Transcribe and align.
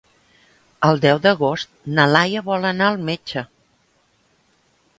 El 0.87 1.01
deu 1.03 1.19
d'agost 1.25 1.75
na 1.99 2.07
Laia 2.15 2.43
vol 2.49 2.67
anar 2.73 2.89
al 2.93 2.99
metge. 3.11 3.45